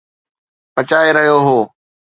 [0.73, 1.59] پچائي رهيو هو